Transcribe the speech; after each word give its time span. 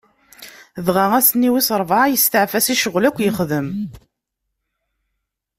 Dɣa, 0.85 1.05
ass-nni 1.19 1.49
wis 1.53 1.67
sebɛa, 1.69 2.03
isteɛfa 2.09 2.59
si 2.65 2.75
ccɣwel 2.79 3.05
akk 3.09 3.17
yexdem. 3.21 3.67